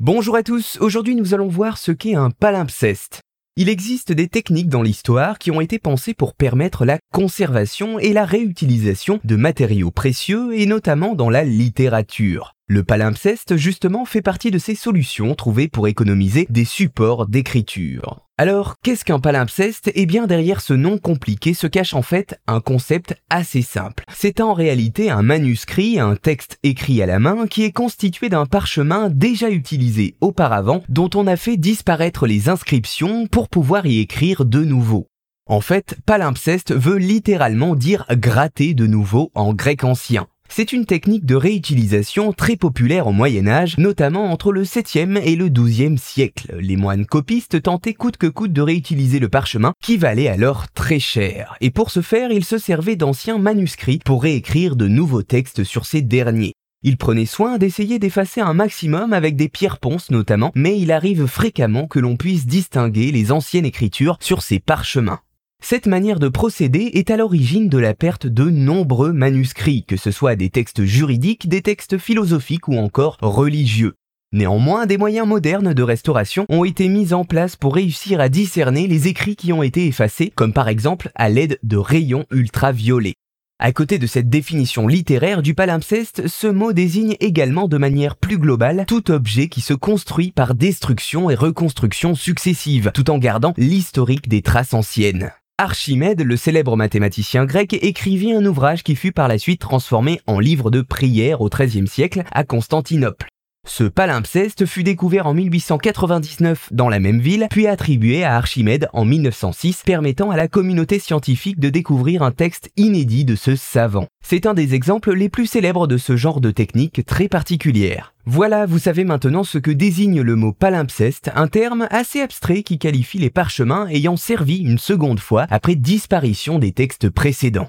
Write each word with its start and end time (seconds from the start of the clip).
Bonjour 0.00 0.36
à 0.36 0.44
tous, 0.44 0.78
aujourd'hui 0.80 1.16
nous 1.16 1.34
allons 1.34 1.48
voir 1.48 1.76
ce 1.76 1.90
qu'est 1.90 2.14
un 2.14 2.30
palimpseste. 2.30 3.20
Il 3.56 3.68
existe 3.68 4.12
des 4.12 4.28
techniques 4.28 4.68
dans 4.68 4.82
l'histoire 4.82 5.40
qui 5.40 5.50
ont 5.50 5.60
été 5.60 5.80
pensées 5.80 6.14
pour 6.14 6.34
permettre 6.34 6.84
la 6.84 7.00
conservation 7.12 7.98
et 7.98 8.12
la 8.12 8.24
réutilisation 8.24 9.18
de 9.24 9.34
matériaux 9.34 9.90
précieux 9.90 10.56
et 10.56 10.66
notamment 10.66 11.16
dans 11.16 11.30
la 11.30 11.42
littérature. 11.42 12.52
Le 12.70 12.84
palimpseste 12.84 13.56
justement 13.56 14.04
fait 14.04 14.20
partie 14.20 14.50
de 14.50 14.58
ces 14.58 14.74
solutions 14.74 15.34
trouvées 15.34 15.68
pour 15.68 15.88
économiser 15.88 16.46
des 16.50 16.66
supports 16.66 17.26
d'écriture. 17.26 18.26
Alors, 18.36 18.74
qu'est-ce 18.84 19.06
qu'un 19.06 19.20
palimpseste? 19.20 19.90
Eh 19.94 20.04
bien, 20.04 20.26
derrière 20.26 20.60
ce 20.60 20.74
nom 20.74 20.98
compliqué 20.98 21.54
se 21.54 21.66
cache 21.66 21.94
en 21.94 22.02
fait 22.02 22.38
un 22.46 22.60
concept 22.60 23.14
assez 23.30 23.62
simple. 23.62 24.04
C'est 24.14 24.42
en 24.42 24.52
réalité 24.52 25.08
un 25.08 25.22
manuscrit, 25.22 25.98
un 25.98 26.14
texte 26.14 26.58
écrit 26.62 27.00
à 27.00 27.06
la 27.06 27.18
main, 27.18 27.46
qui 27.46 27.64
est 27.64 27.72
constitué 27.72 28.28
d'un 28.28 28.44
parchemin 28.44 29.08
déjà 29.08 29.48
utilisé 29.48 30.16
auparavant, 30.20 30.82
dont 30.90 31.08
on 31.14 31.26
a 31.26 31.36
fait 31.36 31.56
disparaître 31.56 32.26
les 32.26 32.50
inscriptions 32.50 33.28
pour 33.28 33.48
pouvoir 33.48 33.86
y 33.86 33.98
écrire 34.00 34.44
de 34.44 34.62
nouveau. 34.62 35.08
En 35.46 35.62
fait, 35.62 35.96
palimpseste 36.04 36.74
veut 36.74 36.98
littéralement 36.98 37.74
dire 37.74 38.04
gratter 38.10 38.74
de 38.74 38.86
nouveau 38.86 39.30
en 39.34 39.54
grec 39.54 39.84
ancien. 39.84 40.26
C'est 40.48 40.72
une 40.72 40.86
technique 40.86 41.26
de 41.26 41.36
réutilisation 41.36 42.32
très 42.32 42.56
populaire 42.56 43.06
au 43.06 43.12
Moyen 43.12 43.46
Âge, 43.46 43.78
notamment 43.78 44.32
entre 44.32 44.50
le 44.50 44.64
7e 44.64 45.20
et 45.22 45.36
le 45.36 45.50
12e 45.50 45.98
siècle. 45.98 46.56
Les 46.58 46.76
moines 46.76 47.06
copistes 47.06 47.62
tentaient 47.62 47.94
coûte 47.94 48.16
que 48.16 48.26
coûte 48.26 48.52
de 48.52 48.62
réutiliser 48.62 49.18
le 49.18 49.28
parchemin, 49.28 49.72
qui 49.82 49.96
valait 49.96 50.28
alors 50.28 50.66
très 50.72 50.98
cher. 50.98 51.54
Et 51.60 51.70
pour 51.70 51.90
ce 51.90 52.00
faire, 52.00 52.32
ils 52.32 52.44
se 52.44 52.58
servaient 52.58 52.96
d'anciens 52.96 53.38
manuscrits 53.38 54.00
pour 54.04 54.22
réécrire 54.22 54.74
de 54.74 54.88
nouveaux 54.88 55.22
textes 55.22 55.64
sur 55.64 55.86
ces 55.86 56.02
derniers. 56.02 56.54
Ils 56.82 56.96
prenaient 56.96 57.26
soin 57.26 57.58
d'essayer 57.58 57.98
d'effacer 57.98 58.40
un 58.40 58.54
maximum 58.54 59.12
avec 59.12 59.36
des 59.36 59.48
pierres 59.48 59.78
ponces 59.78 60.10
notamment, 60.10 60.52
mais 60.54 60.78
il 60.78 60.92
arrive 60.92 61.26
fréquemment 61.26 61.86
que 61.86 61.98
l'on 61.98 62.16
puisse 62.16 62.46
distinguer 62.46 63.12
les 63.12 63.32
anciennes 63.32 63.66
écritures 63.66 64.16
sur 64.20 64.42
ces 64.42 64.60
parchemins. 64.60 65.20
Cette 65.70 65.86
manière 65.86 66.18
de 66.18 66.28
procéder 66.28 66.92
est 66.94 67.10
à 67.10 67.18
l'origine 67.18 67.68
de 67.68 67.76
la 67.76 67.92
perte 67.92 68.26
de 68.26 68.48
nombreux 68.48 69.12
manuscrits, 69.12 69.84
que 69.84 69.98
ce 69.98 70.10
soit 70.10 70.34
des 70.34 70.48
textes 70.48 70.84
juridiques, 70.84 71.46
des 71.46 71.60
textes 71.60 71.98
philosophiques 71.98 72.68
ou 72.68 72.78
encore 72.78 73.18
religieux. 73.20 73.92
Néanmoins, 74.32 74.86
des 74.86 74.96
moyens 74.96 75.28
modernes 75.28 75.74
de 75.74 75.82
restauration 75.82 76.46
ont 76.48 76.64
été 76.64 76.88
mis 76.88 77.12
en 77.12 77.26
place 77.26 77.54
pour 77.54 77.74
réussir 77.74 78.18
à 78.18 78.30
discerner 78.30 78.86
les 78.86 79.08
écrits 79.08 79.36
qui 79.36 79.52
ont 79.52 79.62
été 79.62 79.86
effacés, 79.86 80.32
comme 80.34 80.54
par 80.54 80.68
exemple 80.68 81.10
à 81.14 81.28
l'aide 81.28 81.58
de 81.62 81.76
rayons 81.76 82.24
ultraviolets. 82.30 83.16
À 83.58 83.72
côté 83.72 83.98
de 83.98 84.06
cette 84.06 84.30
définition 84.30 84.86
littéraire 84.86 85.42
du 85.42 85.52
palimpseste, 85.52 86.28
ce 86.28 86.46
mot 86.46 86.72
désigne 86.72 87.16
également 87.20 87.68
de 87.68 87.76
manière 87.76 88.16
plus 88.16 88.38
globale 88.38 88.86
tout 88.88 89.10
objet 89.10 89.48
qui 89.48 89.60
se 89.60 89.74
construit 89.74 90.32
par 90.32 90.54
destruction 90.54 91.28
et 91.28 91.34
reconstruction 91.34 92.14
successives, 92.14 92.90
tout 92.94 93.10
en 93.10 93.18
gardant 93.18 93.52
l'historique 93.58 94.30
des 94.30 94.40
traces 94.40 94.72
anciennes. 94.72 95.30
Archimède, 95.60 96.22
le 96.22 96.36
célèbre 96.36 96.76
mathématicien 96.76 97.44
grec, 97.44 97.76
écrivit 97.82 98.32
un 98.32 98.46
ouvrage 98.46 98.84
qui 98.84 98.94
fut 98.94 99.10
par 99.10 99.26
la 99.26 99.38
suite 99.38 99.60
transformé 99.60 100.20
en 100.28 100.38
livre 100.38 100.70
de 100.70 100.82
prière 100.82 101.40
au 101.40 101.48
XIIIe 101.48 101.88
siècle 101.88 102.22
à 102.30 102.44
Constantinople. 102.44 103.26
Ce 103.68 103.84
palimpseste 103.84 104.64
fut 104.64 104.82
découvert 104.82 105.26
en 105.26 105.34
1899 105.34 106.70
dans 106.72 106.88
la 106.88 107.00
même 107.00 107.20
ville, 107.20 107.46
puis 107.50 107.66
attribué 107.66 108.24
à 108.24 108.34
Archimède 108.34 108.88
en 108.94 109.04
1906, 109.04 109.82
permettant 109.84 110.30
à 110.30 110.36
la 110.36 110.48
communauté 110.48 110.98
scientifique 110.98 111.60
de 111.60 111.68
découvrir 111.68 112.22
un 112.22 112.30
texte 112.30 112.70
inédit 112.78 113.26
de 113.26 113.36
ce 113.36 113.56
savant. 113.56 114.06
C'est 114.24 114.46
un 114.46 114.54
des 114.54 114.74
exemples 114.74 115.12
les 115.12 115.28
plus 115.28 115.46
célèbres 115.46 115.86
de 115.86 115.98
ce 115.98 116.16
genre 116.16 116.40
de 116.40 116.50
technique 116.50 117.04
très 117.04 117.28
particulière. 117.28 118.14
Voilà, 118.24 118.64
vous 118.64 118.78
savez 118.78 119.04
maintenant 119.04 119.44
ce 119.44 119.58
que 119.58 119.70
désigne 119.70 120.22
le 120.22 120.34
mot 120.34 120.52
palimpseste, 120.52 121.30
un 121.34 121.46
terme 121.46 121.86
assez 121.90 122.20
abstrait 122.20 122.62
qui 122.62 122.78
qualifie 122.78 123.18
les 123.18 123.30
parchemins 123.30 123.86
ayant 123.88 124.16
servi 124.16 124.58
une 124.58 124.78
seconde 124.78 125.20
fois 125.20 125.46
après 125.50 125.76
disparition 125.76 126.58
des 126.58 126.72
textes 126.72 127.10
précédents. 127.10 127.68